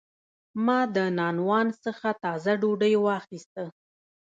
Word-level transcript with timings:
ما 0.65 0.79
د 0.95 0.97
نانوان 1.17 1.67
څخه 1.83 2.09
تازه 2.23 2.53
ډوډۍ 2.61 2.93
واخیسته. 3.05 3.63